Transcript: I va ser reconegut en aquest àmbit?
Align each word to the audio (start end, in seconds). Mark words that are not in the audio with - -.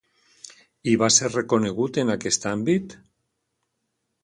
I 0.93 0.95
va 1.01 1.09
ser 1.17 1.29
reconegut 1.33 2.01
en 2.05 2.13
aquest 2.15 2.49
àmbit? 2.55 2.99